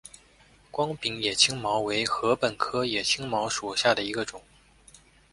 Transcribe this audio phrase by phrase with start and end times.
[0.71, 4.41] 光柄野青茅为禾本科野青茅属下的一个种。